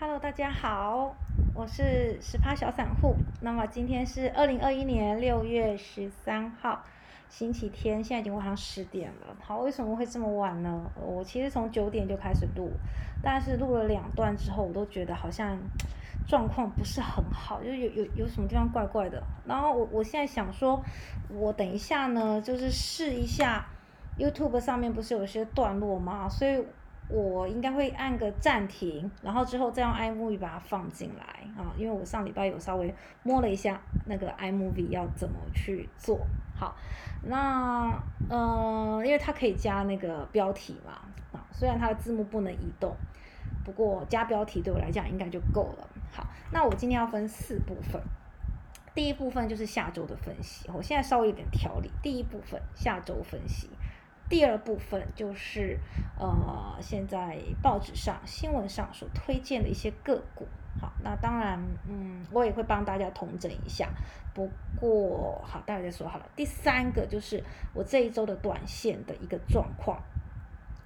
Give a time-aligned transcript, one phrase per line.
[0.00, 1.14] Hello，大家好，
[1.54, 3.14] 我是十趴小散户。
[3.40, 6.82] 那么今天是二零二一年六月十三号，
[7.28, 9.36] 星期天，现在已经晚上十点了。
[9.40, 10.90] 好，为什么会这么晚呢？
[11.00, 12.72] 我其实从九点就开始录，
[13.22, 15.56] 但是录了两段之后，我都觉得好像
[16.26, 19.22] 状况不是很好，就有有有什么地方怪怪的。
[19.46, 20.82] 然后我我现在想说，
[21.30, 23.64] 我等一下呢，就是试一下
[24.18, 26.28] YouTube 上面不是有些段落吗？
[26.28, 26.66] 所以。
[27.08, 31.24] 我应该会按个暂停，然后之后再用 iMovie 把它放进来
[31.62, 36.26] 啊，因为我上礼拜有稍微摸了一下那个 iMovie 要怎么去做。
[36.56, 36.74] 好，
[37.22, 37.92] 那
[38.30, 40.92] 呃，因为它可以加那个标题嘛，
[41.32, 42.96] 啊，虽然它的字幕不能移动，
[43.64, 45.88] 不过加标题对我来讲应该就够了。
[46.10, 48.00] 好，那我今天要分四部分，
[48.94, 51.90] 第一部分就是下周的分析，我现在稍微有点调理。
[52.02, 53.68] 第一部分下周分析。
[54.28, 55.78] 第二部分就是，
[56.18, 60.46] 呃，现在报纸上、新闻上所推荐的一些个股。
[60.80, 63.90] 好，那当然，嗯，我也会帮大家统整一下。
[64.32, 64.50] 不
[64.80, 66.26] 过，好，待会再说好了。
[66.34, 67.44] 第三个就是
[67.74, 70.02] 我这一周的短线的一个状况，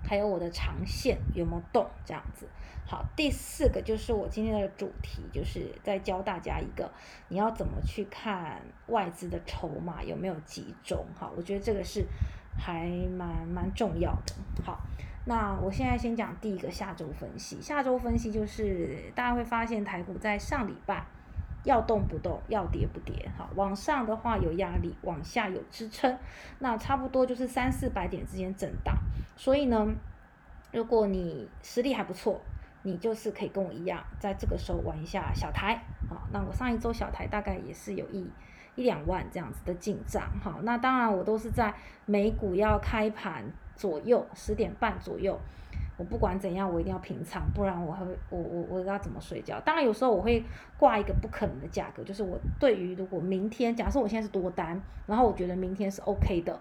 [0.02, 2.46] 还有我的长线有没有动，这样子。
[2.86, 6.90] 好，第四个就是我今天的主题，就是在教大家一个
[7.28, 11.06] 你要怎么去看外资的筹码有没有集中。
[11.14, 12.04] 好，我觉得这个是。
[12.58, 14.34] 还蛮蛮重要的。
[14.64, 14.80] 好，
[15.24, 17.62] 那我现在先讲第一个下周分析。
[17.62, 21.06] 下周分析就是大家会发现台股在上礼拜
[21.64, 23.30] 要动不动，要跌不跌。
[23.38, 26.18] 好，往上的话有压力，往下有支撑。
[26.58, 28.94] 那差不多就是三四百点之间震荡。
[29.36, 29.86] 所以呢，
[30.72, 32.40] 如果你实力还不错，
[32.82, 35.80] 你就是可以跟我一样，在这个时候玩一下小台。
[36.10, 38.28] 好，那我上一周小台大概也是有一。
[38.78, 41.74] 一两万这样子的进账，好，那当然我都是在
[42.06, 45.36] 美股要开盘左右，十点半左右，
[45.96, 49.60] 我不管怎样，我一定要平仓，不然我会我我我要怎么睡觉？
[49.64, 50.44] 当然有时候我会
[50.78, 56.56] 挂一个不可能的价格，就是我对于如果明天假设我现在是多单，然后我觉得明天是 OK 的，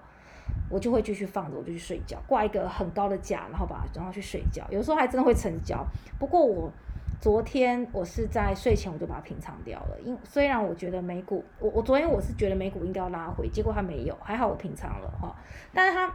[0.72, 5.86] 我就会继续放着，我就去睡觉，挂一个很高的价，然后把然后去睡觉，有时候还真的会成交，
[6.18, 6.72] 不过我。
[7.20, 15.36] 昨天我是在睡前我就把它平仓掉了，因虽然我觉得美股，我我昨天我是觉得美股应该要拉回，结果它没有，还好我平仓了哈。
[15.74, 16.12] 但是它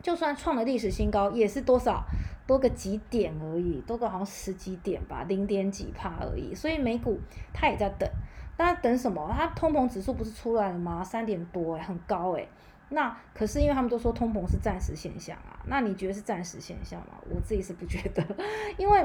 [0.00, 2.04] 就算创了历史新高，也是多少
[2.46, 6.54] 多个几点而已，多个好像十几点吧，零点几帕而已。
[6.54, 7.18] 所以美股
[7.52, 8.08] 它也在等，
[8.56, 9.28] 那等什么？
[9.36, 11.02] 它通膨指数不是出来了吗？
[11.02, 12.46] 三点多哎，很高哎。
[12.90, 17.14] 那可是因为他们都说通膨是暂时现象啊，那你觉得是暂时现象吗？
[17.28, 18.24] 我自己是不觉得，
[18.78, 19.04] 因为。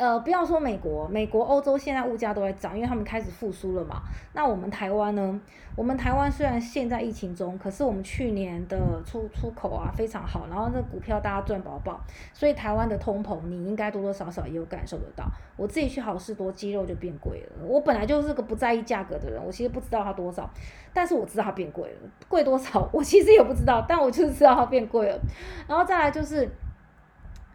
[0.00, 4.00] 呃，不要说美国，美国、欧洲现在物价都在涨，因为他们开始复苏了嘛。
[4.32, 5.38] 那我们台湾呢？
[5.76, 12.00] 我们台湾虽然现在疫情中，可是我们去年的出出口啊非常好，然后那股票大家赚饱饱，
[12.32, 15.26] 所以台湾的通膨你应该多多少少也有感受得到。
[15.58, 17.66] 我自己去好事多，鸡肉就变贵了。
[17.66, 20.48] 我本来就是个不在意价格的人，我其实不知道它多少，
[20.94, 25.20] 但是我知道它变贵了，贵多少 我其实也不知道，但我就是知道它变贵了。
[25.68, 26.48] 然后再来就是。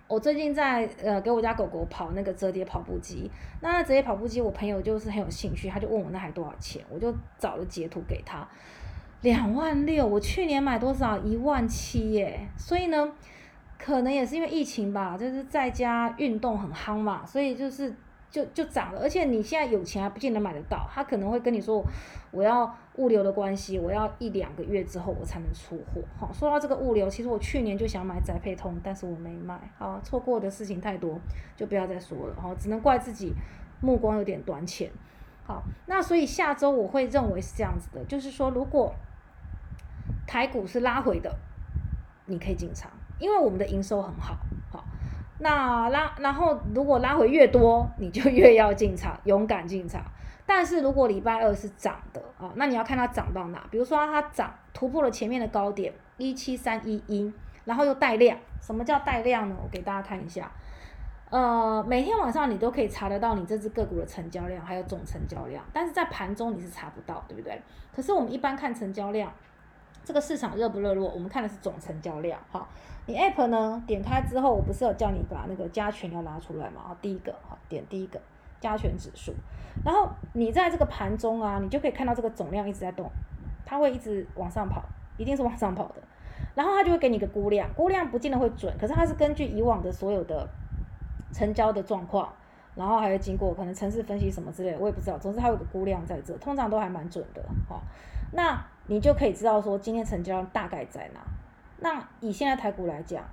[0.08, 3.30] 我最近在呃给我家狗狗跑那个折叠跑步机，
[3.62, 8.48] 那折叠跑步机我朋友就是很有兴趣，他就问我那还多少钱，我就找了截图给他，
[9.22, 11.18] 两万六，我去年买多少？
[11.20, 13.12] 一万七耶，所以呢，
[13.78, 17.94] 可能也是因为疫情吧，就是在家运动很夯嘛，所以就是。
[18.32, 21.82] 就就涨了，而且你现在有钱还不见得买得到，他可能会跟你说，
[22.32, 26.02] 我要物流的关系，我要一两个月之后我才能出货。
[26.18, 29.60] 好，说到这个物流，其实我去年就想买宅配通，但是我没买。
[29.78, 31.20] 好，错过的事情太多，
[31.56, 32.36] 就不要再说了。
[32.42, 33.34] 好，只能怪自己
[33.82, 34.90] 目光有点短浅。
[35.44, 38.94] 好，那所以下周我会认为是这样子的，就是说如果
[40.26, 41.36] 台股是拉回的，
[42.26, 42.90] 你可以进场，
[43.20, 44.38] 因为我们的营收很好。
[44.72, 44.84] 好。
[45.38, 50.02] 那拉，然后如果拉回越多，你就越要进场，勇敢进场。
[50.46, 53.68] 但是如果礼拜二是涨的啊，那你要看它涨到哪。
[53.72, 57.34] 比如说它涨突破了前面的高点一七三一一，
[57.64, 58.38] 然后又带量。
[58.62, 59.56] 什么叫带量呢？
[59.62, 60.52] 我给大家看一下。
[61.30, 67.62] 呃，每天晚上你都可以查得到你这只个股的成交量，还有总成交量，但是在盘中你是查不到，对不对？
[67.96, 69.32] 可是我们一般看成交量。
[70.04, 71.10] 这个市场热不热络？
[71.10, 72.40] 我们看的是总成交量。
[72.52, 72.70] 好，
[73.08, 73.84] 你 App 呢？
[73.88, 76.82] 点开之后，我不是有叫你把那个加权要拉出来吗？
[76.88, 78.22] 好，第一个，好，点第一个
[78.66, 79.34] 加权指数。
[79.84, 83.10] 然后你在这个盘中啊，你就可以看到这个总量一直在动，
[83.66, 84.84] 它会一直往上跑，
[85.18, 85.96] 一定是往上跑的。
[86.56, 90.48] 然后它就会给你个估量，估量不见得会准，可是它是根据以往的所有的
[91.32, 92.34] 成交的状况，
[92.76, 95.18] 然后还有经过可能城市分析什么之类，我也不知道。
[95.18, 97.42] 总之它有个估量在这，通常都还蛮准的。
[97.70, 97.84] 好，
[98.32, 98.66] 那。
[98.88, 101.20] 你就可以知道说今天成交大概在哪。
[101.80, 103.26] 那以现在台股来讲，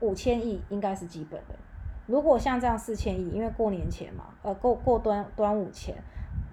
[0.00, 1.54] 五千亿应该是基本的。
[2.08, 5.94] 如果像这样四千亿，因为过年前嘛，呃，过过端端午前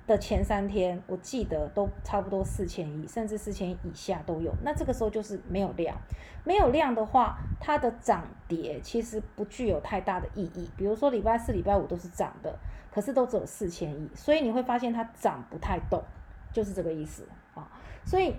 [0.05, 4.53] 的前三天，我记得都差不多四千亿，甚至四千亿以下都有。
[4.63, 5.95] 那这个时候就是没有量，
[6.43, 10.69] 没有量的话，它的涨跌其实不具有太大的意义。
[10.75, 12.53] 比如说礼拜四、礼拜五都是涨的，
[12.91, 16.03] 可是都只有四千亿，所以你会发现它涨不太动，
[16.51, 17.65] 就是这个意思啊。
[18.03, 18.35] 所以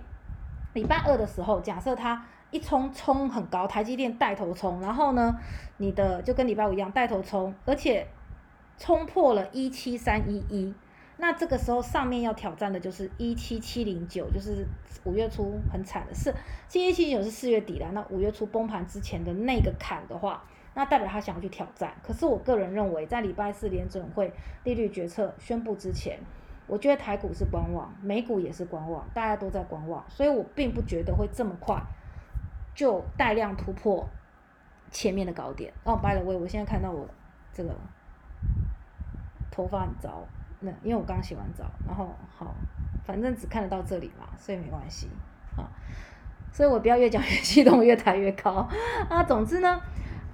[0.75, 2.23] 礼拜二的时候，假设它。
[2.51, 5.37] 一冲冲很高，台积电带头冲，然后呢，
[5.77, 8.07] 你的就跟礼拜五一样带头冲，而且
[8.77, 10.73] 冲破了一七三一一，
[11.17, 14.65] 那这个时候上面要挑战的就是一七七零九，就是
[15.03, 16.33] 五月初很惨的是
[16.69, 20.43] 七一七九是四月底的，那五月初崩盘之前的那个坎的话，
[20.73, 21.93] 那代表他想要去挑战。
[22.01, 24.31] 可是我个人认为，在礼拜四联准会
[24.63, 26.19] 利率决策宣布之前，
[26.65, 31.81] 我觉得台股是观望，美股也是观望，大家都在观望，所以我并不觉得会这么快。
[32.77, 34.07] 就带量突破
[34.91, 37.09] 前面的高点哦，by the way，我现在看到我
[37.51, 37.75] 这个
[39.49, 40.23] 头发很糟，
[40.59, 42.53] 那因为我刚洗完澡，然后好，
[43.03, 45.09] 反正只看得到这里嘛，所以没关系
[45.57, 45.65] 啊，
[46.51, 48.69] 所以我不要越讲越激动，越抬越高
[49.09, 49.23] 啊。
[49.23, 49.81] 总之呢，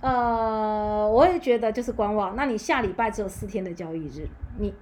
[0.02, 2.36] 呃，我也觉得就是观望。
[2.36, 4.74] 那你下礼拜只有四天的交易日，你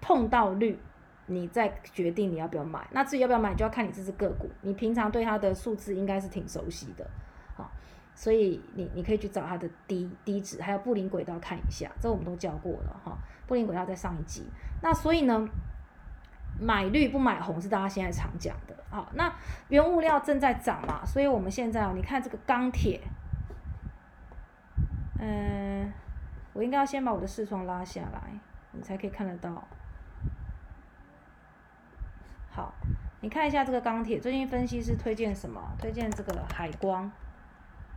[0.00, 0.78] 碰到绿。
[1.26, 4.50] 你再决定你要不要买，那至于要不要买，就要看你这只个股。
[4.62, 7.08] 你平常对它的数字应该是挺熟悉的，
[7.56, 7.70] 好，
[8.14, 13.16] 所以你你可以去找它的低低值，还有布林轨道看一下，这我们都教过了哈。
[13.46, 14.44] 布林轨道在上一集，
[14.82, 15.48] 那所以呢，
[16.60, 18.76] 买绿不买红是大家现在常讲的。
[18.90, 19.32] 好，那
[19.68, 23.00] 原物料正在涨嘛，所以我们现在啊，你看这个钢铁，
[25.18, 25.92] 嗯，
[26.52, 28.38] 我应该要先把我的视窗拉下来，
[28.72, 29.66] 你才可以看得到。
[32.54, 32.70] 好，
[33.22, 35.58] 你看一下这个钢铁，最近分析师推荐什么？
[35.78, 37.10] 推荐这个海光。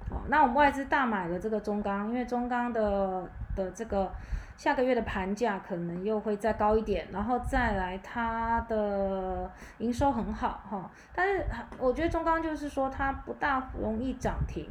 [0.09, 4.09] 哦，那我们外资大买了这个中钢，因为中钢的的这个
[4.55, 11.45] 下个月的盘价可能又会再高一点，然后再来它的营收很好哈，但是
[11.77, 14.69] 我觉得中钢就是说它不大容易涨停。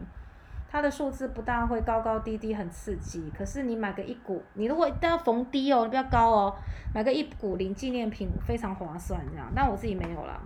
[0.75, 6.57] 它的数字不大会高高低低很刺激，可是你买个一股，你如果一定要逢低哦，不要高哦，
[6.93, 9.47] 买个一股零纪念品非常划算这样。
[9.55, 10.37] 但我自己没有啦。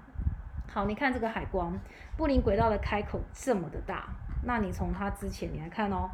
[0.71, 1.75] 好，你看这个海光，
[2.19, 4.07] 布林轨道的开口这么的大，
[4.45, 6.11] 那你从它之前你来看哦，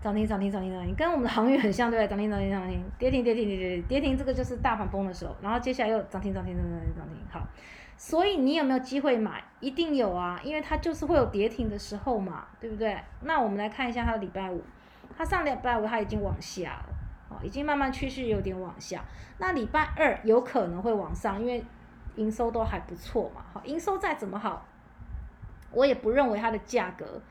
[0.00, 2.08] 涨停涨停涨停涨停，跟我们的航运很像对不对？
[2.08, 7.46] 涨停涨停涨停，跌停跌停跌停跌停，这个就是大盘崩的时候，然后接下来又涨停涨停涨停涨停，好。
[7.96, 9.42] 所以你有没有机会买？
[9.60, 12.96] 一定有啊，因为它就是会有跌停的时候嘛，对不对？
[13.22, 14.62] 那我们来看一下它的礼拜五，
[15.16, 16.94] 它上礼拜五它已经往下了，
[17.30, 19.02] 哦，已经慢慢趋势有点往下。
[19.38, 21.64] 那礼拜二有可能会往上，因为
[22.16, 24.66] 营收都还不错嘛，好，营收再怎么好，
[25.70, 27.22] 我也不认为它的价格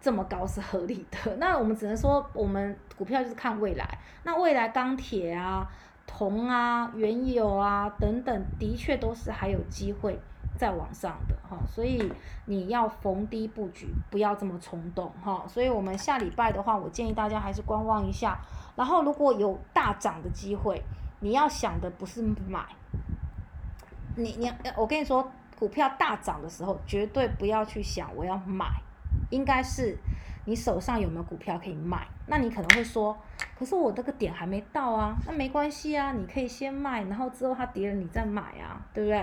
[0.00, 1.36] 这么高是合理的。
[1.36, 3.86] 那我们只能说，我们股票就是看未来。
[4.22, 5.70] 那未来钢铁啊。
[6.12, 10.18] 铜啊、原油啊等等，的确都是还有机会
[10.58, 12.12] 再往上的哈，所以
[12.46, 15.44] 你要逢低布局，不要这么冲动哈。
[15.48, 18.38] 所以我们下礼拜的话，我建议大家还是观望一下。
[18.76, 20.82] 然后如果有大涨的机会，
[21.20, 22.66] 你要想的不是买，
[24.16, 28.66] 你你我跟你说，股票大涨的时候，绝对不要去想我要买，
[29.30, 29.96] 应该是。
[30.46, 32.04] 你手上有没有股票可以卖？
[32.26, 33.16] 那你可能会说，
[33.56, 35.14] 可是我这个点还没到啊。
[35.26, 39.16] 那没关系啊，你可以先卖，然后之后它跌了你再买啊，对不对？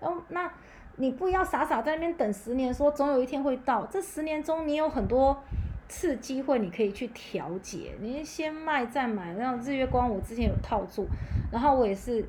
[0.00, 0.50] 然后那
[0.96, 3.86] 你不要傻傻在那边等十年，说总有一天会到。
[3.86, 5.40] 这十年中你有很多
[5.88, 7.92] 次机会，你可以去调节。
[8.00, 11.06] 你先卖再买，然后日月光我之前有套住，
[11.52, 12.22] 然后我也是，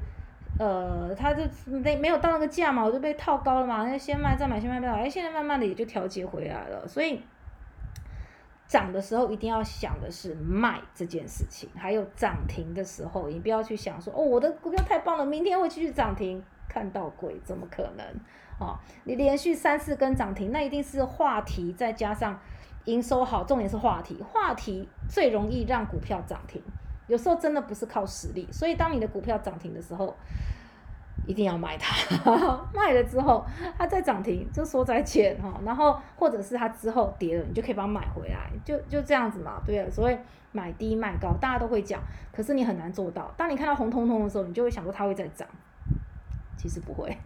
[0.59, 3.85] 呃，它就没没有到那个价嘛，我就被套高了嘛。
[3.85, 7.19] 那先卖再买，先卖再买，哎，现在慢慢的也就调节回来了，所以。
[8.67, 18.05] 涨的时候一定要想的是卖这件事情，还有涨停的时候，你不要去想说哦，我的股票太棒了，明天会继续涨停，看到鬼，怎么可能？
[18.59, 22.39] 哦，你连续三四根涨停，那一定是话题再加上
[22.85, 26.61] 营收好，重点是话题，话题最容易让股票涨停，
[27.07, 30.15] 有时候真的不是靠实力，所以当你的股票涨停的时候。
[31.25, 31.95] 一定要卖它，
[32.73, 33.45] 卖了之后
[33.77, 40.17] 它再涨停就说再见哈，然后或者是它之后跌了，你就可以把它买回来，就就这样子嘛，对所谓
[40.51, 43.33] 买低卖高，大家都会讲，可是你很难做到。
[43.35, 45.47] 当你看到红彤彤的时候，你就会想说它会再涨，
[46.57, 47.17] 其实不会，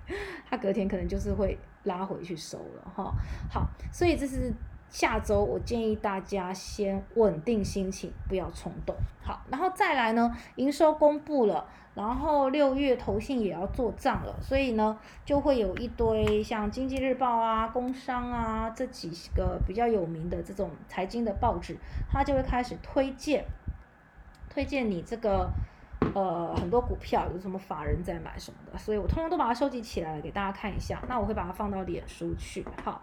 [0.50, 3.14] 它隔天可能就是会拉回去收了哈。
[3.52, 4.54] 好，所以这是。
[4.92, 8.96] 下周我建议大家先稳定心情，不要冲动。
[9.22, 11.64] 好，然后再来呢，营收公布了，
[12.00, 21.78] 然后六月投信也要做账了，所以呢，就会有一堆像经济日报啊、工商啊这几个比较有名的这种财经的报纸，
[22.10, 23.44] 它就会开始推荐
[24.50, 25.50] 推荐你这个
[26.16, 31.04] 呃很多股票有什么法人在买什么的，所以我通通都把它收集起来了给大家看一下。
[31.10, 33.02] 那我会把它放到脸书去，好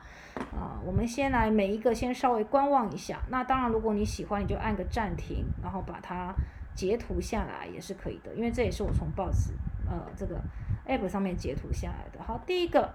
[0.56, 3.20] 啊，我们先来每一个先稍微观望一下。
[3.28, 6.34] 那当然，如果你喜欢，你就按个暂停，然后把它
[6.76, 9.52] 截图下来也是可以的，因为这也是我从报纸
[9.88, 10.40] 呃这个
[10.86, 12.22] app 上面截图下来的。
[12.22, 12.94] 好，第一个，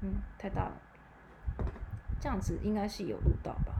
[0.00, 0.72] 嗯，太大了，
[2.18, 3.74] 这样子应该是有录到吧？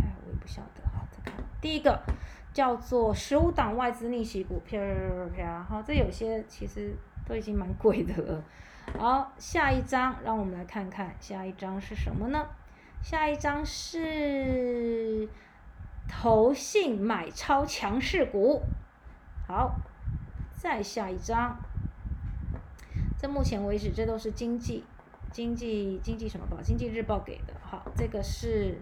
[0.00, 0.82] 哎，我也不晓得。
[0.92, 2.02] 好，再看第一个。
[2.50, 4.80] 叫做十五档外资逆袭股票，
[5.68, 6.92] 好，这有些其实
[7.24, 8.42] 都已经蛮贵的了。
[8.98, 12.48] 好，下一张，让我们来看看下一张是什么呢？
[13.00, 15.28] 下一张是
[16.08, 18.62] 投信买超强势股。
[19.46, 19.76] 好，
[20.52, 21.56] 再下一张，
[23.16, 24.84] 在目前为止，这都是经济、
[25.30, 26.60] 经济、经济什么报？
[26.62, 27.54] 经济日报给的。
[27.62, 28.80] 好，这个是。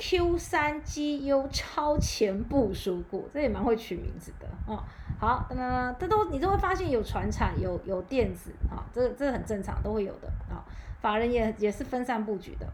[0.00, 4.80] Q 三 GU 超前部署股，这也蛮会取名字的哦。
[5.18, 10.62] 好，噔噔噔，这都你都会发现有船产，有有电子啊，这这很正常，都会有的啊。
[11.00, 12.66] 法人也也是分散布局的。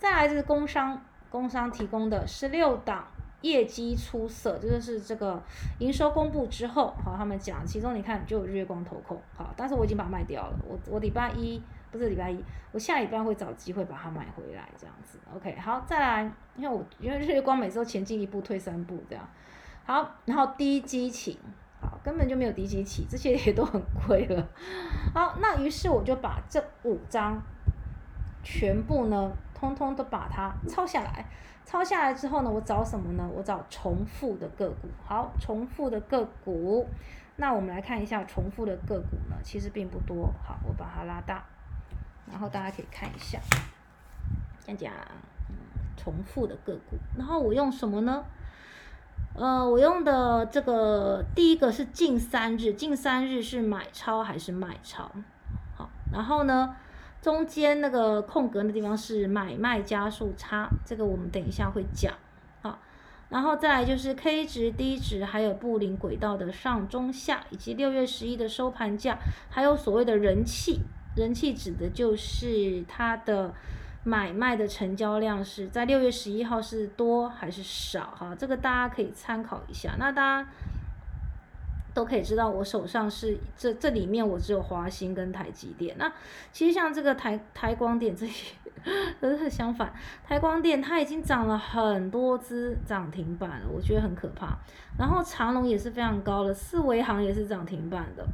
[0.00, 1.00] 再来就是工商，
[1.34, 3.04] 工商提供的十六档
[3.40, 5.42] 业绩出色，这就是这个
[5.80, 11.60] 营收公布之后，好，他们讲，其中你看就有日月光投控，好，但是我已经把它卖掉了，我我礼拜一。
[11.90, 19.24] 不是礼拜一，我下礼拜会找机会把它买回来，这样子，OK，好，再来，因为我因为日月光每次都前进一步退三步这样，
[19.84, 21.38] 好，然后低基情，
[21.80, 24.44] 好，根本就没有低基期，这些也都很贵了，
[25.14, 27.40] 好，那于是我就把这五张
[28.42, 29.30] 全部呢，
[29.64, 31.24] 通通都把它抄下来，
[31.64, 33.28] 抄下来之后呢，我找什么呢？
[33.34, 36.86] 我找重复的个股，好，重复的个股，
[37.36, 41.44] 那我们来看一下重复的个股呢，其实并不多，好，我把它拉大。
[42.30, 43.38] 然后大家可以看一下，
[44.60, 44.92] 讲讲
[45.96, 46.96] 重复的个股。
[47.16, 48.24] 然后我用什么呢？
[49.36, 55.10] 呃，我用的这个第一个是近三日，近三日是买超还是卖超？
[55.76, 56.74] 好，然后呢，
[57.24, 62.12] 中间那个空格的地方是买卖加速差，这个我们等一下会讲。
[62.60, 62.78] 好，
[63.30, 70.82] 然后再来就是 K 值、低值，还有布林轨道的上中下，以及六月十一的收盘价，还有所谓的人气。
[71.16, 73.54] 人气指的就是它的
[74.02, 78.36] 买卖的成交量是在六月十一号是多还是少哈？
[78.38, 79.94] 这个大家可以参考一下。
[79.98, 80.50] 那大家
[81.94, 85.94] 都可以知道，我手上是这这里面我只有华星跟台积电。
[85.96, 86.12] 那
[86.52, 88.54] 其实像这个台台光电这些。
[89.18, 89.90] 可是相反，
[90.26, 94.58] 台光电它已经涨了很多只涨停板了，我觉得很可怕。
[94.98, 98.26] 然后长隆也是非常高的，四维行也是涨停板的。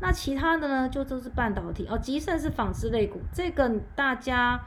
[0.00, 1.98] 那其他的呢，就都是半导体哦。
[1.98, 4.60] 吉盛是纺织类股，这个大家。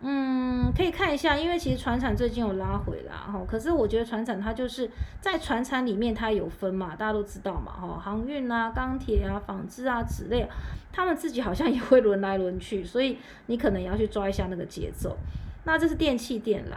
[0.00, 3.42] 嗯，可以看一下，因为其实船产最近有拉回啦，哈。
[3.48, 4.90] 可是我觉得船产它就是
[5.22, 7.98] 在船产里面它有分嘛，大家都知道嘛，哈。
[7.98, 10.46] 航运啊、钢铁啊、纺织啊、纸类，
[10.92, 15.16] 他们自己好像也会轮来轮去，所以你可能也要去抓一下那个节奏。
[15.64, 16.76] 那这是电器电缆，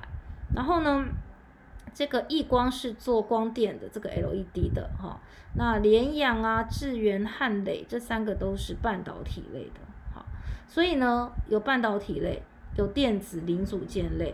[0.56, 1.06] 然后呢，
[1.94, 5.20] 这个易光是做光电的，这个 LED 的，哈。
[5.56, 9.82] 那联阳啊、智源、汉磊这三个都是半导体类的，
[10.16, 10.26] 好。
[10.70, 12.42] 所以呢，有半导体类。
[12.80, 14.34] 有电子零组件类，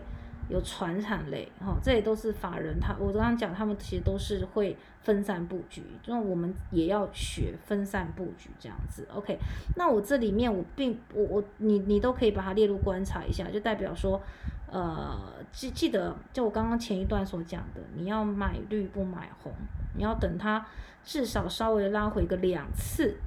[0.50, 2.80] 有船产类，哈，这也都是法人。
[2.80, 9.08] 他我刚刚讲，他们其实都是会分散布局，那我们也要学分散布局这样子。
[9.12, 9.38] OK，
[9.76, 14.22] 那我这里面我并我我你你都可以把它列入观察一下，就代表说，
[14.72, 19.52] 呃，记记得就我刚刚前一段所讲的，你要买绿不买红，
[19.96, 20.64] 你要等它
[21.04, 23.18] 至少稍微拉回个两次。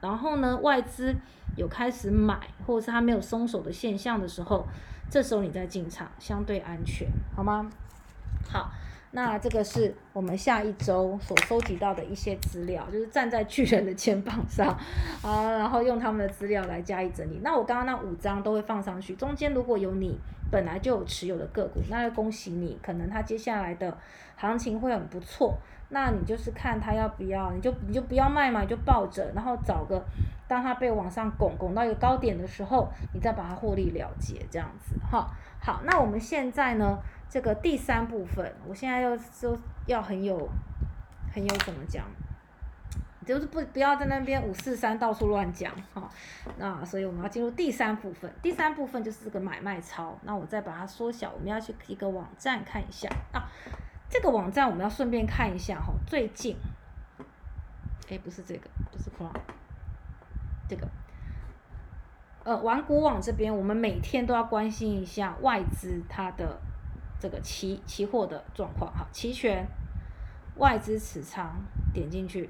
[0.00, 1.14] 然后呢，外资
[1.56, 4.66] 有开始买，或者是它没有松手的现象的时候，
[5.10, 7.68] 这时候你再进场，相对安全，好吗？
[8.48, 8.70] 好，
[9.10, 14.68] 那这个是我们下一周所收集到的一些资料，就是站在巨人的肩膀上
[15.22, 17.40] 啊，然后用他们的资料来加以整理。
[17.42, 20.18] 那我刚刚那五张都会放上去，中间如果有你
[20.50, 23.98] 本来就有持有的个股，那恭喜你，可能它接下来的
[24.36, 25.58] 行情会很不错。
[25.90, 30.04] 那你就是看他要不要，你就你就不要卖嘛，你就抱着，然后找个，
[30.46, 35.30] 当他被往上拱拱到一个高点的时候，你再把它获利了结，这样子哈。
[35.60, 40.48] 好，那我们现在呢，这个第三部分，我现在要说要很有，
[41.32, 42.04] 很有怎么讲，
[43.24, 46.08] 就是不不要在那边五四三到处乱讲哈。
[46.58, 50.16] 那所以我们要进入第三部分，第三部分就是这个买卖超。
[50.22, 53.48] 那我再把它缩小，我们要去一个网站看一下啊。
[54.08, 56.56] 这个网站我们要顺便看一下哈，最近，
[58.08, 59.32] 哎，不是这个，不是 c r o
[60.68, 60.88] 这个，
[62.44, 66.58] 呃，玩股网这边，我们每天都要关心一下外资它的
[67.20, 69.66] 这个期期货的状况哈，期权、
[70.56, 71.56] 外资持仓，
[71.92, 72.48] 点进去。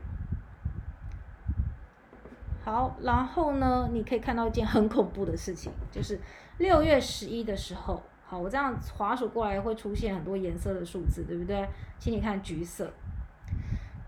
[2.65, 6.21] 好，然后呢，你可以看到一件很恐怖的事情，就是
[6.59, 11.67] 六月十一的时候，好，我这样滑鼠过来会出现很多颜色的数字，对不对？
[11.99, 12.93] 请你看橘色，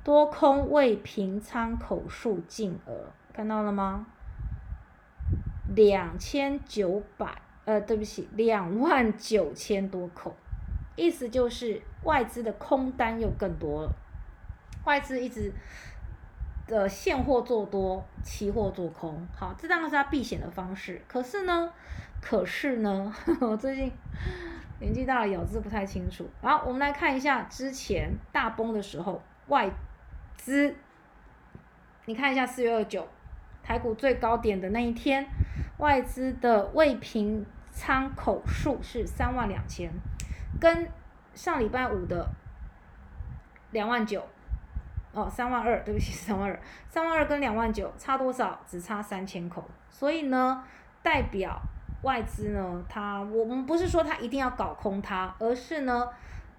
[0.04, 4.06] 多空未平仓口数净额，看到了吗？
[5.74, 10.36] 两千九百，呃，对不起，两万九千多口，
[10.96, 13.92] 意思就是外资的空单又更多了，
[14.84, 15.50] 外资一直。
[16.66, 21.02] 的现货做多，期货做空，好，这当然是他避险的方式。
[21.08, 21.68] 可是呢，
[22.20, 23.92] 可是呢， 我最近
[24.78, 26.28] 年纪大了，咬字不太清楚。
[26.42, 29.70] 好，我们来看一下之前大崩的时候，外
[30.36, 30.74] 资，
[32.04, 33.06] 你看一下四月二九，
[33.62, 35.26] 台股最高点的那一天，
[35.78, 39.90] 外资的未平仓口数是三万两千，
[40.60, 40.88] 跟
[41.34, 42.28] 上礼拜五的
[43.70, 44.26] 两万九。
[45.12, 48.60] 哦，三万二，对不起，三万二，三万二跟两万九差多少？
[48.64, 49.68] 只差三千口。
[49.88, 50.62] 所以呢，
[51.02, 51.60] 代表
[52.02, 56.08] 外资呢，他我们不是说他一定要搞空它，而是呢，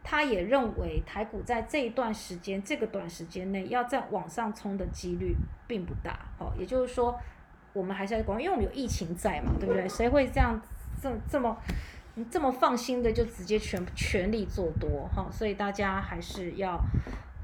[0.04, 5.36] 他也认为台股在这一段时间，这个短时间内要再往上冲的几率
[5.68, 6.20] 并不大。
[6.38, 7.20] 哦，也就是说，
[7.74, 9.88] 我们还是要管，因为我们有疫情在嘛，对不对？
[9.90, 10.60] 谁会这样
[11.02, 11.58] 这这么
[12.30, 15.10] 这么放心的就直接全全力做多？
[15.16, 16.80] 哈，所以大家还是要。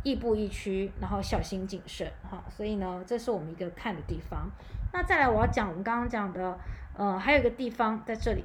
[0.03, 4.49] 亦步亦趋，然后小心谨慎，哈，所以呢，这是我们一个看的地方。
[4.93, 6.57] 那再来，我要讲我们刚刚讲的，
[6.97, 8.43] 呃，还有一个地方在这里。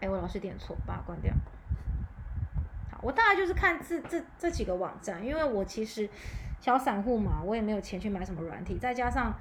[0.00, 1.34] 哎，我老是点错，把它关掉。
[2.90, 6.08] 好，我大概就是看这这这几个网站，因为我其实。
[6.60, 9.34] 小散户嘛，我也没有钱去买什么软体，再加上，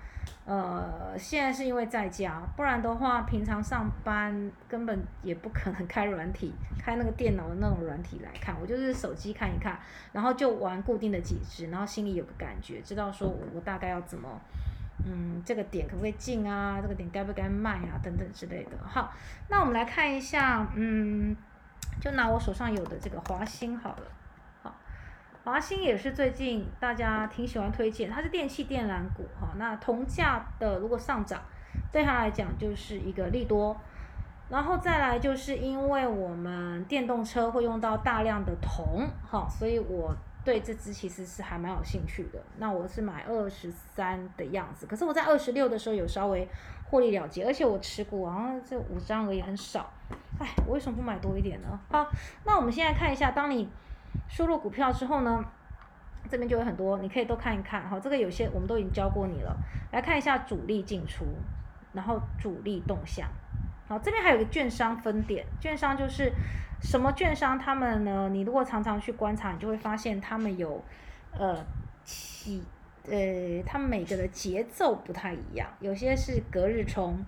[0.46, 9.80] 呃，现在是因为在家，不然的话，平常上班根本也不可能 开软体，开那个电脑的那种软体来看，我就是手机看一看，
[10.12, 14.28] 然后就玩固定的几只，然后心里有个感觉，知道说我大概要怎么，
[15.06, 18.72] 嗯，这个点可不可以进啊，这个点该不该卖啊，等等之类的。
[18.86, 19.12] 好，
[19.50, 21.36] 那我们来看一下，嗯，
[22.00, 24.04] 就拿我手上有的这个华兴好了。
[24.62, 24.74] 好
[25.44, 29.50] 华兴也是最近大家挺喜欢推荐，它是电器电缆股哈。
[29.58, 31.42] 那铜价的如果上涨，
[31.92, 33.76] 对它来讲就是一个利多。
[34.50, 42.42] 然后再来就是因为我们电动车会用到大量的铜哈，所以我对这只其实是还蛮有兴趣的。
[42.58, 46.48] 那我是买二十三的样子，可是我在二十六的时候有稍微
[46.90, 49.92] 获利了结，而且我持股好像这五张而已，很少。
[50.40, 51.80] 哎，我为什么不买多一点呢？
[51.90, 52.08] 好，
[52.46, 53.70] 那我们现在看一下，当你。
[54.30, 55.44] 输入股票之后呢，
[56.30, 57.90] 这边就有很多，你可以都看一看。
[57.90, 59.58] 好，这个有些我们都已经教过你了。
[59.92, 61.26] 来看一下主力进出，
[61.94, 63.28] 然后主力动向。
[64.00, 66.32] 这边还有个券商分点，券商就是
[66.82, 67.58] 什么券商？
[67.60, 68.30] 他们呢？
[68.30, 70.84] 你如果常常去观察，你就会发现他们有
[71.38, 71.64] 呃
[72.04, 72.64] 起
[73.06, 77.24] 呃，他们每个的节奏不太一样，有些是隔日冲。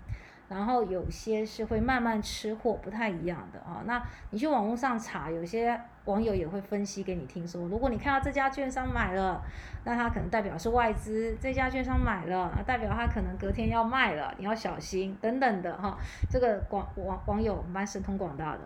[0.47, 3.81] 然后有些是会慢慢吃货，不太一样的啊。
[3.86, 9.41] 那你去网络上查，有些网友也会分析给你听说，如果你看到这家券商买了，
[9.84, 15.97] 那它可能代表是外资；这家券商买了，代表它可能隔天要卖了，你要小心等等的哈。
[16.29, 18.60] 这个广网网友蛮神通广大的。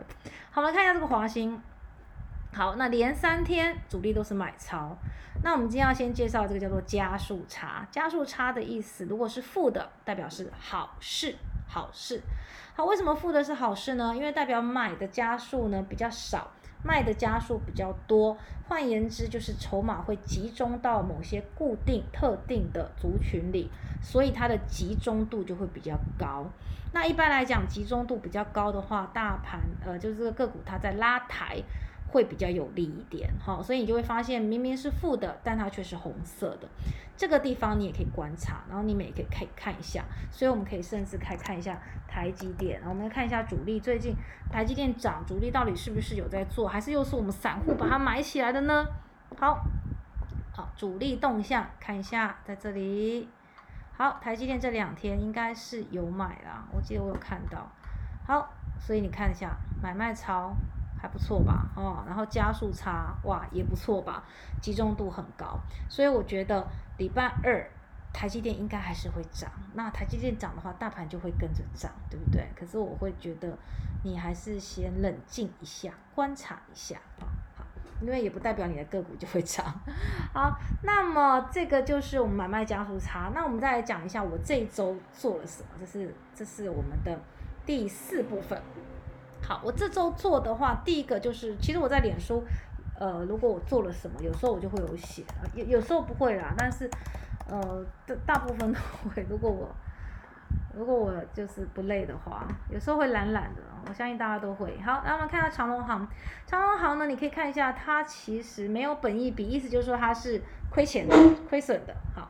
[0.51, 1.61] 好，我们看一下这个华兴。
[2.51, 4.97] 好，那连三天主力都是买超。
[5.43, 7.87] 那我们今天要先介绍这个叫做加速差。
[7.91, 11.35] 加速差的意思，如果是负的，代表是好事。
[11.71, 12.19] 好事，
[12.75, 14.12] 好，为什么负的是好事呢？
[14.15, 16.49] 因为代表买的加速呢比较少，
[16.84, 18.36] 卖的家数比较多。
[18.67, 23.69] 换言之，就是筹码会集中到某些固定特定的族群里，
[24.01, 26.45] 所以它的集中度就会比较高。
[26.91, 31.62] 那一般来讲，集中度比较高的话，大盘呃就是这个个股它在拉抬。
[32.11, 36.67] 会比较有利一点，哈，所以你就会发现明明是负的，但它却是红色的。
[37.15, 40.03] 这个地方你也可以观察，然后你们也可以可以看一下。
[40.31, 44.15] 所以我们可以甚至可以看一下台积电，我们来看一下主力最近
[44.51, 48.85] 台积电涨，主力到底是不是有在做，还是又是我们散户把它买起来的呢？
[49.37, 49.61] 好，
[50.51, 53.27] 好，主力动向看一下，在这里。
[53.91, 57.69] 好，台积电这两天应该是有买啦，我记得我有看到。
[58.25, 60.55] 好，所以你看一下买卖超。
[61.01, 64.23] 还不错吧，哦，然后加速差哇也不错吧，
[64.62, 65.59] 集中度很高，
[65.89, 67.69] 所以我觉得礼拜二
[68.12, 69.49] 台积电应该还是会涨。
[69.75, 72.47] 那台积电涨的话，大盘就会跟着涨，对不对？
[72.55, 73.57] 可是我会觉得
[74.03, 77.63] 你还是先冷静一下，观察一下啊，好，
[78.01, 79.63] 因为也不代表你的个股就会涨。
[80.33, 83.31] 好，那么这个就是我们买卖加速差。
[83.33, 87.17] 那我们再来讲一下我这一周做了什么，这是这是我们的
[87.65, 88.59] 第四部分。
[89.41, 92.43] 好，我这周做的话，第一个就是，其实我在脸书，
[92.99, 95.23] 呃，如果我做了什么，有时候我就会有写，
[95.56, 96.89] 有有时候不会啦，但是
[97.47, 99.25] 呃，大大部分都会。
[99.30, 99.69] 如果我
[100.75, 104.80] 如果我就是不累的话，有时候会懒懒的，我相信大家都会。
[104.82, 106.08] 好，那我们看下长隆行，
[106.45, 111.15] 长隆行呢，你可以看一下，它其实没有本益比，意思就是说它是亏钱的、
[111.49, 111.95] 亏损的。
[112.15, 112.30] 好，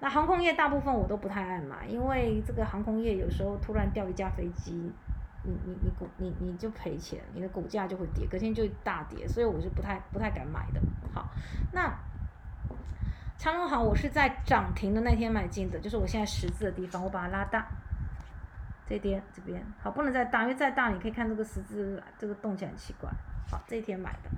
[0.00, 4.92] 那航空业大部分我都不太爱买，因为这个航空业有时候突然掉一架飞机，
[5.48, 10.80] 你你你股你你就赔钱，你的股价就会跌，隔天就大跌，所以我是不太不太敢买的。
[11.12, 11.28] 好，
[11.72, 11.92] 那。
[13.40, 17.64] 长隆行，我是在涨停的那天买进的，就是我现在十字的地方，我把它拉大，
[18.84, 23.08] 这边这边好，不能再大，因为再大你可以看这个十字这个动起来很奇怪。
[23.48, 24.30] 好，这一天买的，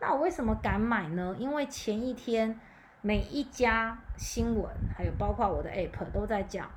[0.00, 1.34] 那我为什么敢买呢？
[1.36, 2.56] 因为前一天
[3.00, 6.70] 每一家新闻，还有包括我的 app 都在讲。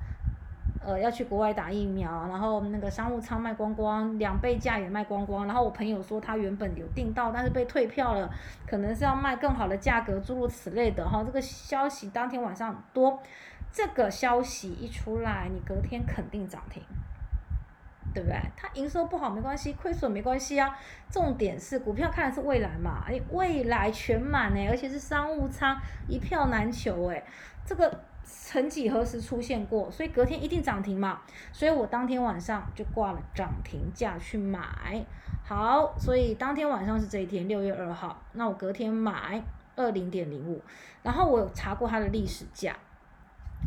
[0.88, 5.44] 呃，要去国外打疫苗，然后那个商务舱卖光光，两倍价也卖光光。
[5.44, 8.30] 然后我朋友说他原本有订到，但是被退票了，
[8.66, 11.22] 可能是要卖更好的价格，诸如此类的哈。
[11.22, 13.20] 这个消息当天晚上多，
[13.70, 16.82] 这个消息一出来，你隔天肯定涨停，
[18.14, 18.40] 对不对？
[18.56, 20.74] 它营收不好没关系，亏损没关系啊。
[21.10, 27.22] 重点是股票看的是未来嘛，哎，未来全满哎，而且是商务舱一票难求哎，
[27.66, 28.00] 这个。
[28.30, 35.02] 曾几何时出现过，所以隔天一定涨停嘛，所以我当天晚上就挂了涨停价去买。
[35.42, 39.42] 好，所以当天晚上是这一天六月二号，那我隔天买
[39.76, 40.62] 二零点零五，
[41.02, 42.76] 然后我有查过它的历史价，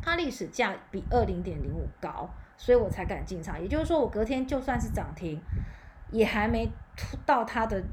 [0.02, 3.60] 它历史价比二零点零五高，所以我才敢进场。
[3.60, 5.41] 也就是说，我隔天就算是涨停，
[6.12, 7.84] 也还没突到它的。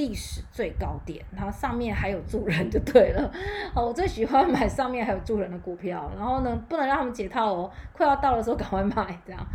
[0.00, 3.30] 历史最高点，然后上面还有住人就对了。
[3.74, 6.10] 好，我最喜欢买上面还有住人的股票。
[6.16, 9.46] 然后呢，不能让他们解套哦，快要到的时候赶快买，这样。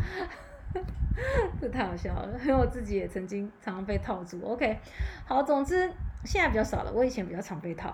[1.59, 4.39] 这太好笑了，因为我自己也曾经常常被套住。
[4.45, 4.77] OK，
[5.25, 5.91] 好，总之
[6.23, 7.91] 现在比较少了，我以前比较常被套。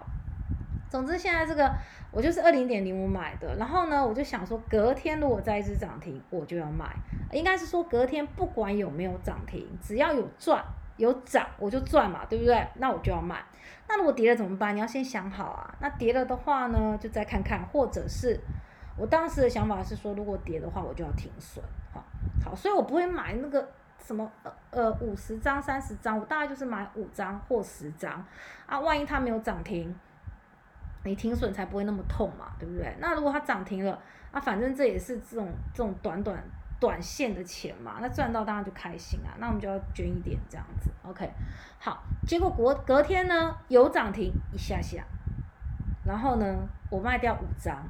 [0.89, 1.71] 总之现在这个
[2.11, 6.93] 我就是二零点零五买的，然后呢，我就想说隔天如果再一只涨停，我就要买。
[7.31, 10.61] 应该是说隔天不管有没有涨停，只要有赚。
[10.97, 12.67] 有涨我就赚嘛，对不对？
[12.75, 13.43] 那我就要卖。
[13.87, 14.75] 那如果跌了怎么办？
[14.75, 15.75] 你要先想好啊。
[15.79, 18.39] 那跌了的话呢，就再看看，或者是
[18.97, 21.63] 我当时的想法是说，如果跌的话，我就要停损。
[21.93, 22.03] 好，
[22.43, 23.67] 好，所以我不会买那个
[23.99, 28.23] 什么呃呃五十张、三十张，我大概就是买五张或十张
[28.65, 28.79] 啊。
[28.79, 29.93] 万一它没有涨停，
[31.03, 32.95] 你停损才不会那么痛嘛，对不对？
[32.99, 33.99] 那如果它涨停了，
[34.31, 36.41] 啊，反正这也是这种这种短短。
[36.81, 41.29] 短线的钱嘛，那赚到当然就开心啊，那我们就要捐一点这样子，OK，
[41.77, 45.03] 好，结果隔隔天呢有涨停一下下，
[46.03, 47.83] 然后呢我卖掉五张，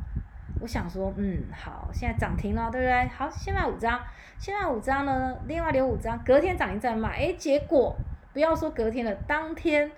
[0.59, 3.07] 我想说，嗯，好，现在涨停了，对不对？
[3.07, 3.97] 好，先卖五张，
[4.37, 7.95] 先卖五张呢，另外留五张，隔天涨停再卖，诶，结果
[8.33, 9.89] 不要说隔天了，当天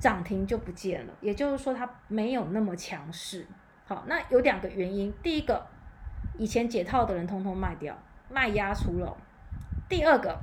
[0.00, 3.46] 涨停就不见了，也就是说它没有那么强势。
[3.86, 5.66] 好，那有两个原因，第一个，
[6.38, 7.94] 以前解套的人通通卖掉。
[8.30, 9.16] 卖压出了，
[9.88, 10.36] 第二个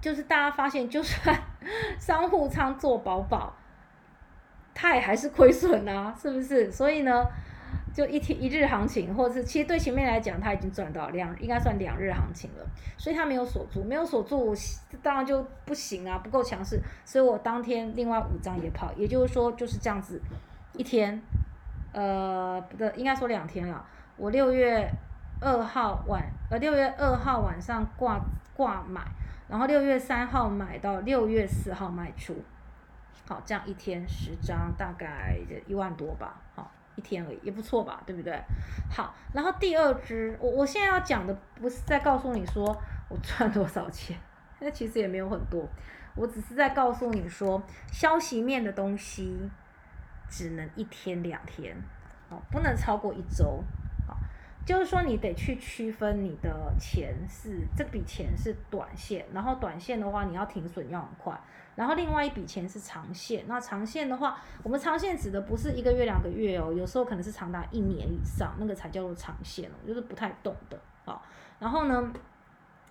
[0.00, 1.38] 就是大家发现，就算
[1.98, 3.54] 商户仓做饱饱，
[4.74, 6.70] 它也还是亏损啊，是不是？
[6.72, 7.26] 所以呢，
[7.94, 12.66] 就一天一日行情，或者是其实对前面来讲，它已经赚到两，应该算两日行情了，
[12.98, 14.54] 所以它没有锁住，没有锁住，
[15.02, 20.20] 当然就不行啊，不够强势，所以我当天另外五张也跑，也就是说就是这样子，
[20.72, 21.20] 一天，
[21.92, 23.84] 呃，不对，应该说两天了，
[24.16, 24.90] 我六月。
[25.42, 28.20] 二号晚，呃，六月二号晚上挂
[28.54, 29.00] 挂买，
[29.48, 32.36] 然后六月三号买到六月四号卖出，
[33.26, 38.38] 好，这样一天十张，大概一万多吧，好，一天而已，也不错吧，对不对？
[38.90, 42.64] 好，然后第二支，我我现在要讲的不是在告诉你说
[43.08, 44.14] 我赚多少钱，
[44.58, 45.66] 那其实也没有很多，
[46.14, 49.48] 我只是在告诉你说，消息面的东西
[50.28, 51.74] 只能一天两天，
[52.28, 53.64] 好，不能超过一周。
[54.66, 61.40] 就是说，你得去区分你的钱是这笔钱是短线，然后短线的话，你要停损要很快，
[61.74, 63.44] 然后另外一笔钱是长线。
[63.48, 71.20] 那长线的话，我们长线指的不是一个月两个月哦，有时候可能是长达一年以上，那个才叫做长线哦，就是不太懂的啊。
[71.58, 72.12] 然后呢？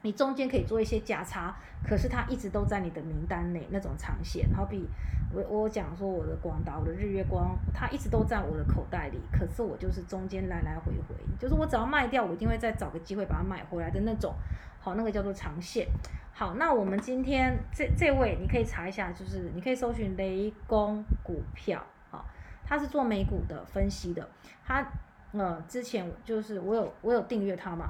[0.01, 4.87] 你中间可以做一些价差，可是它一直都在你的名单内那种长线，好比
[5.33, 14.33] 我我讲说我的广达，我的日月光，它一直都在我的口袋里，可是我就是中间来来回回，就是我只要卖掉，我一定会再找个机会把它买回来的那种，
[14.79, 15.87] 好，那个叫做长线。
[16.31, 22.25] 好，那我们今天这这位你可以查一下，就是你可以搜寻雷公股票，好，
[22.65, 24.25] 他是做美股的分析的，
[24.65, 24.89] 他
[25.33, 27.89] 呃之前就是我有我有订阅他嘛。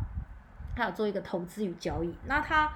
[0.80, 2.72] 他有做一个投资与交易，那他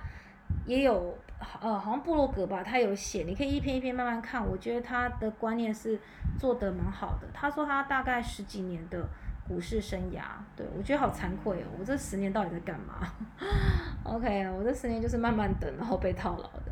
[0.65, 1.17] 也有
[1.61, 4.45] 呃，好像部落格吧，他有写，你可以一篇一篇慢慢看。
[4.45, 5.97] 我觉得他的观念是
[6.37, 7.27] 做的蛮好的。
[7.33, 9.05] 他说他大概十几年的
[9.47, 10.21] 股市生涯，
[10.55, 13.07] 对我觉得好惭愧哦，我这十年到底在干嘛？
[14.03, 16.71] OK，我这十年就是慢慢等，然后被套牢的。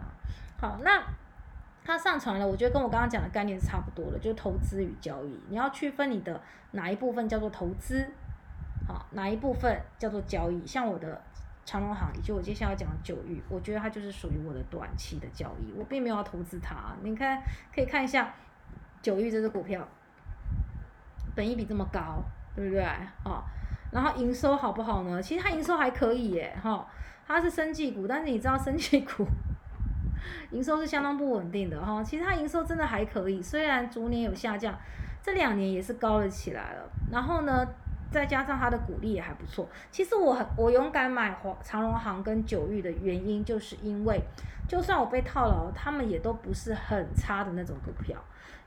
[0.60, 1.02] 好，那
[1.84, 6.40] 他上传了，我觉得跟我刚刚讲的概念差不多的，就是投资与交易，你要区分你的
[6.72, 8.08] 哪一部分叫做投资，
[9.12, 11.22] 哪一部分叫做交易，像我的。
[11.64, 16.76] 长隆行以及我接下来讲的九玉，我觉得它就是属于我的短期的交易，我并没有要投资它。
[17.04, 17.40] 你看，
[17.74, 18.34] 可以看一下
[19.00, 19.88] 九玉这只股票，
[21.36, 22.22] 本益比这么高，
[22.56, 22.84] 对不对？
[23.24, 23.44] 哦，
[23.92, 25.22] 然后营收好不好呢？
[25.22, 26.86] 其实它营收还可以耶，哈，
[27.28, 29.26] 它是生技股，但是你知道生技股
[30.50, 32.04] 营收是相当不稳定的哈。
[32.04, 34.76] 其实它营收真的还可以，虽然逐年有下降，
[35.22, 36.90] 这两年也是高了起来了。
[37.12, 37.66] 然后呢？
[38.12, 39.68] 再加上它的股利也还不错。
[39.90, 44.22] 其实我很我勇敢买黄长荣行跟九玉的原因，就是因为
[44.68, 48.18] 就算我被套牢，他们也都不是很差的那种股票。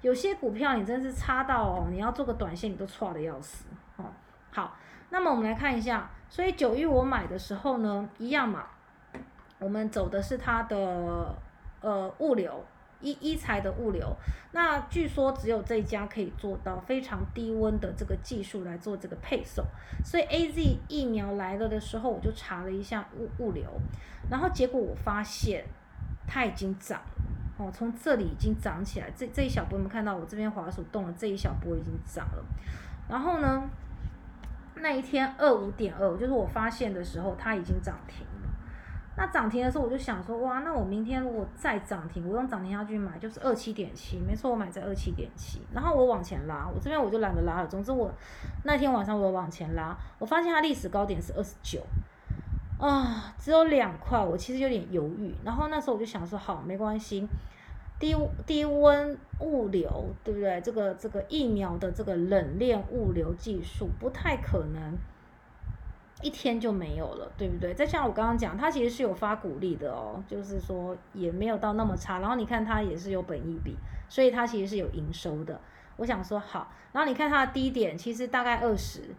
[0.00, 4.04] 有些股票你真是差到哦，你要做个短线你都错的要死哦。
[4.50, 4.76] 好，
[5.10, 8.64] 那么我们来看一下，所以九玉我买的时候呢，一样嘛，
[9.58, 11.34] 我们走的是它的
[11.80, 12.64] 呃物流。
[13.04, 14.16] 一一材的物流，
[14.52, 19.62] 那据说只有这一家可以做到非常低温的这个技术来做这个配送，
[20.02, 23.68] 所以 A Z 疫苗来了的时候，我就查了一下物物流，
[24.30, 25.66] 然后结果我发现
[26.26, 32.44] 它已经涨了，哦，从这里已经涨起来，这这一小波，我们看到我这边滑鼠动了，这一小波已经涨了，
[33.08, 33.62] 然后呢，
[34.76, 38.26] 那一天二五点二，就是我发现的时候，它已经涨停。
[39.16, 47.68] 那涨停的时候，我就想说，哇，那我明天如果再涨停，我用涨停下去买，就是二七点七，没错，我买在二七点七，然后我往前拉，我这边我就懒得拉了。
[47.68, 48.10] 总之我
[48.64, 51.80] 那天晚上我往前拉，我发现它历史高点是二十九，
[52.80, 55.32] 啊，只有两块，我其实有点犹豫。
[55.44, 57.24] 然后那时候我就想说，好，没关系，
[58.00, 60.60] 低低温物流，对不对？
[60.60, 64.98] 这个这个疫苗的这个冷链物流技术不太可能。
[66.24, 67.74] 一天就没有了，对不对？
[67.74, 72.18] 再像我刚刚讲，它其实是有发鼓励的哦，就是说也没有到那么差。
[72.18, 73.76] 然后你看它也是有本益比，
[74.08, 75.60] 所以它其实是有营收的。
[75.96, 79.14] 我想说好，然后你看它的低点其实大概二十，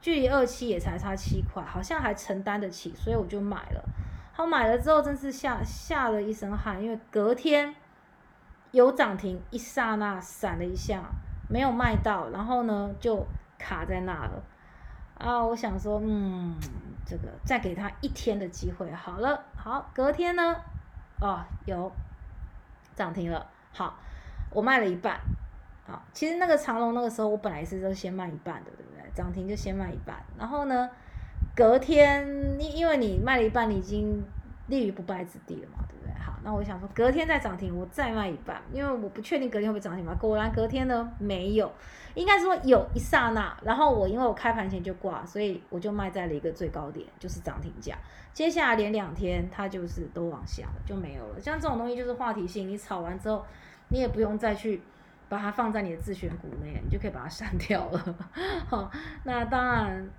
[0.00, 3.84] 距离二期也才差七块，好像还承担得起，所以我就买了。
[4.32, 7.74] 好买了之后真是吓吓了一身汗，因为隔天
[8.70, 11.02] 有涨停，一刹那闪了一下，
[11.50, 13.26] 没有卖到，然后呢就
[13.58, 14.40] 卡在那了。
[15.18, 16.54] 啊，我想说，嗯，
[17.04, 20.56] 这个再给他一天的机会，好了，好，隔天呢，
[21.20, 21.90] 哦，有
[22.94, 23.98] 涨停了，好，
[24.50, 25.18] 我卖了一半，
[25.86, 29.10] 好，其实那个长龙那个时候我本来是都先卖一半的，对不对？
[29.12, 30.88] 涨停就先卖一半，然后呢，
[31.56, 32.24] 隔天，
[32.60, 34.24] 因因为你卖了一半，你已经
[34.68, 36.14] 立于不败之地了嘛，对不对？
[36.14, 40.14] 好，那我想说，隔天再涨停，我再卖一半，因为我不确定隔天会不会涨停嘛。
[40.14, 41.72] 果然隔天呢，没有。
[42.18, 47.96] 应该说有一刹那，然后我因为我开盘前就挂，所以我就卖在了一个最高点，就是涨停价。
[48.32, 51.40] 接下来连两天它就是都往下了，就没有了。
[51.40, 53.46] 像这种东西就是话题性，你炒完之后，
[53.90, 54.82] 你也不用再去
[55.28, 58.16] 把它放在你的自选股内，你就可以把它删掉了。
[58.66, 58.90] 好，
[59.22, 60.10] 那当然，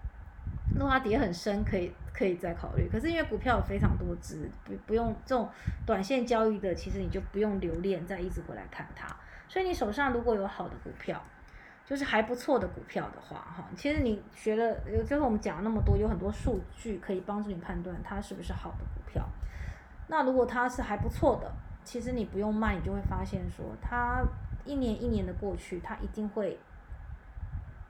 [0.74, 2.88] 如果它跌很深，可以可以再考虑。
[2.90, 5.50] 可是因为股票有非常多只，不不用这种
[5.86, 9.14] 短线交易的，其实你就不用留恋再一直回来看它。
[9.50, 11.22] 所以你手上如果有好的股票，
[11.90, 19.28] 就是还不错的股票的话，哈，其实你学了，就是我们讲了那么多，有很多数据可以帮助你判断它是不是好的股票。
[20.08, 21.52] 那如果它是还不错的，
[21.84, 24.24] 其实你不用卖，你就会发现说，它
[24.66, 26.60] 一年一年的过去，它一定会，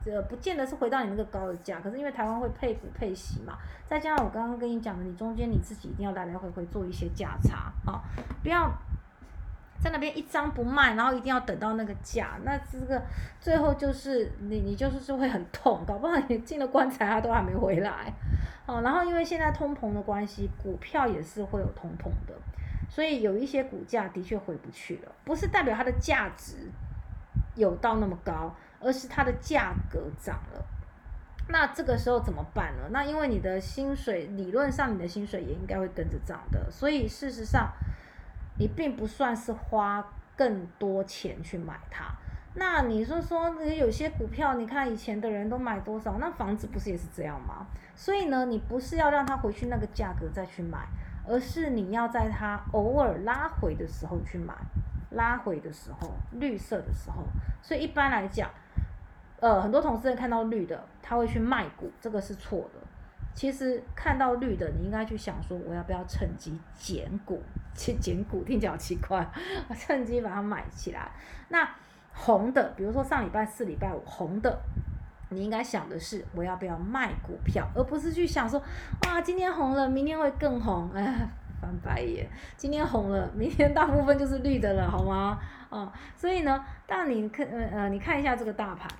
[0.06, 8.00] 呃不见得是回到你那个高的价，可是因为台湾会配股配息嘛，再加上我刚刚跟你讲的，你中间你自己一定要来来回回做一些价差，啊，
[8.42, 8.72] 不要。
[9.82, 13.02] 在那边一张不卖，然后一定要等到那个价，那这个
[13.40, 18.12] 最后就是你你就是就会很痛，搞不好你进了棺材它都还没回来，
[18.66, 22.34] 哦，然后因为现在通膨的关系，股票也是会有通膨的，
[22.90, 26.70] 所以有一些股价的确回不去了，不是代表它的价值
[27.54, 30.62] 有到那么高，而是它的价格涨了，
[31.48, 32.88] 那这个时候怎么办呢？
[32.90, 37.72] 那因为你的薪水理论上你的薪水也应该会跟着涨的，所以事实上。
[38.60, 42.04] 你并不算是花更多钱去买它，
[42.54, 47.66] 那你说说有些股票，你看以前的人都买多少，那房子不是也是这样吗？
[47.96, 50.86] 所以呢，你不是要让它回去那个价格再去买，
[51.26, 54.54] 而是你要在它偶尔拉回的时候去买，
[55.12, 57.24] 拉回的时候，绿色的时候。
[57.62, 58.50] 所以一般来讲，
[59.40, 62.80] 呃，很多同事看到绿的，他会去卖股，这个是错的。
[63.34, 67.42] 其实看到绿的，你应该去想说，我要不要趁机减股？
[67.74, 69.26] 去减股听起来好奇怪，
[69.68, 71.10] 我 趁机把它买起来。
[71.48, 71.66] 那
[72.12, 74.58] 红的，比如说上礼拜四、礼拜五红的，
[75.30, 78.60] 你应该想的是我要不要卖股票，而不是去想说，
[79.06, 81.28] 哇，今天红了，明天会更红， 哎，
[81.62, 82.28] 翻白眼。
[82.56, 85.38] 今天红了，明天大部分就是绿的了，好吗？
[85.70, 88.90] 哦，所以呢，但你看，呃呃，你看一下这个大盘。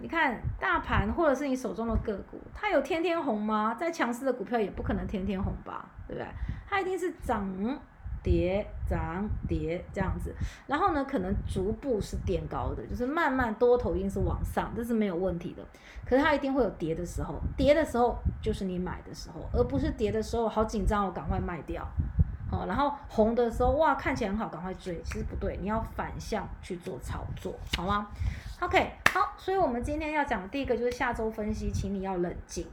[0.00, 3.74] 你看大盘，或者是你手中的个股，它有天天红吗？
[3.74, 6.26] 再强势的股票也不可能天天红吧，对不对？
[6.68, 7.48] 它一定是涨
[8.22, 10.34] 跌涨跌这样子，
[10.66, 15.64] 然后呢，可能逐步是垫高的，就是慢慢多头一定是往上，这是没有问题的。
[16.04, 21.86] 可是它一定会有跌的时候，跌的时候就是你买的时候，而不是跌的时候好紧张，我赶快卖掉。
[22.50, 28.08] 好，然后红的时候哇，看起来很好，赶快追，其实不对，你要反向去做操作，好吗
[28.60, 32.66] ？OK，好，所以我们今天要讲的第一个就是下周分析，请你要冷静。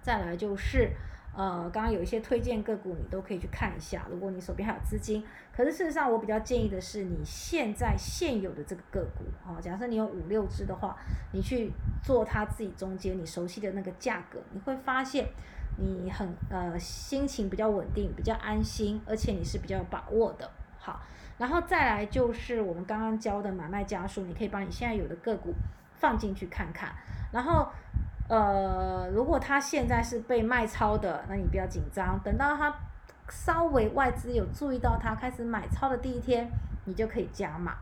[0.00, 0.90] 再来就是，
[1.36, 4.06] 呃，刚刚有一些推荐个股，你都可以去看一下。
[4.10, 5.24] 如果你手边还有资金，
[5.56, 10.96] 可是事实上我比较建议的是，你现在现有的这个个股，哈，假设你有五六只的话，
[11.32, 15.28] 你去做它自己中间你熟悉的那个价格，你会发现
[15.76, 20.50] 你很呃心情比较稳定，比较安心，而且你是比较有把握的。
[20.78, 21.00] 好，
[21.38, 25.54] 然后再来就是我们刚刚教的买卖家数，你可以把你现在有的个股
[25.96, 26.92] 放进去看看。
[27.32, 27.68] 然后，
[28.28, 32.74] 呃，如果它现在是被卖超的，那你不要紧张，等到它
[33.28, 36.48] 稍微外资有注意到它开始买超的第一天，
[36.84, 37.76] 你就可以加码。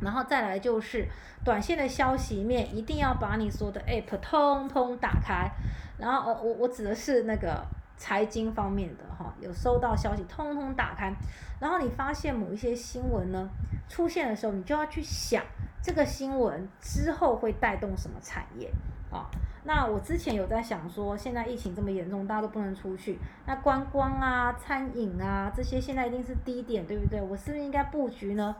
[0.00, 1.06] 然后再来就是
[1.44, 5.50] 短线的消息面，一定要把你所有的 app 通通打开。
[5.98, 7.64] 然后，呃，我我指的是那个。
[7.96, 11.14] 财经方面的哈，有收到消息，通通打开，
[11.60, 13.48] 然后你发现某一些新闻呢
[13.88, 15.44] 出现的时候，你就要去想
[15.80, 18.68] 这个新闻之后会带动什么产业
[19.12, 19.30] 啊？
[19.62, 27.22] 那我之前有在想说，现在疫情这么严重，大家都不能出去，那观光啊、餐饮啊这些现在一定是低点，对不对？
[27.22, 28.56] 我是不是应该布局呢？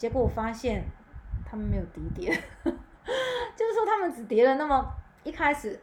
[0.00, 0.82] 结果我发现
[1.44, 2.32] 他们没有低点，
[2.64, 4.90] 就是说他们只跌了那么
[5.24, 5.78] 一开始。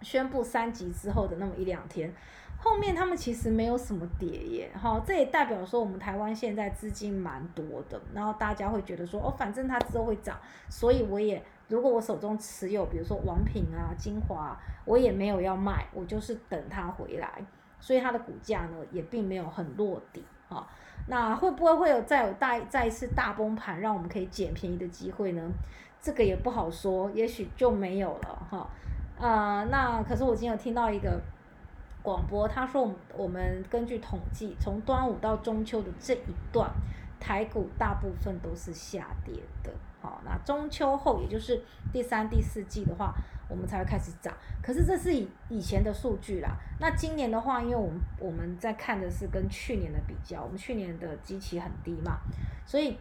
[0.00, 2.08] 宣布三级之后的那么一两天，
[2.56, 17.44] 后面他们其实没有什么跌耶，哈，这也代表说我们台湾现在资金蛮多的，然后大家会觉得说，哦，反正它之后会涨，所以我也如果我手中持有，比如说王品啊、精华，我也没有要卖，我就是等它回来，
[17.80, 20.64] 所以它的股价呢也并没有很落底，哈，
[21.06, 25.42] 那会不会会有再有大再一次大崩盘，让我们可以捡便宜的机会呢？
[26.00, 28.66] 这个也不好说，也许就没有了，哈。
[29.18, 31.20] 呃，那可是我今天有听到一个
[32.02, 36.70] 广播，他说我我们根据统计，从端午到中秋的这一段，
[37.18, 39.72] 台股大部分都是下跌的。
[40.00, 41.60] 好，那中秋后，也就是
[41.92, 43.12] 第三、第四季的话，
[43.48, 44.32] 我们才会开始涨。
[44.62, 46.56] 可是这是以以前的数据啦。
[46.80, 52.18] 那今年的话，因为我们我们在看的是跟去年的比较，我们去年的基期很低嘛，
[52.66, 52.96] 所以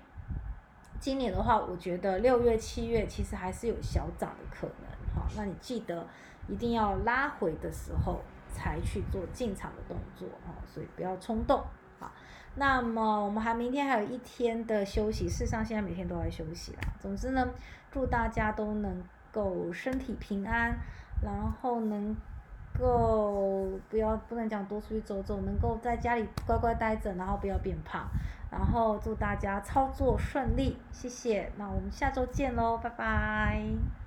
[0.99, 4.87] 今年的话，我觉得六月、七月其实还是有小涨的可能。
[5.13, 6.07] 好，那你记得
[6.47, 11.63] 一定要拉回的时候才去做进场的动作哦，所以不要冲动。
[11.99, 12.11] 好，
[12.55, 16.79] 那么我们还明天还有一天的休息，事实上现在每天都在休息啦。
[16.99, 17.47] 总之呢，
[17.91, 20.77] 祝大家都能狗身体平安，
[21.21, 22.15] 然后能
[22.77, 28.07] 够不要不能讲多出去走走，能够在家里乖乖待着，然后不要变胖，
[28.51, 31.51] 然后祝大家操作顺利，谢谢。
[31.57, 34.06] 那我们下周见喽，拜拜。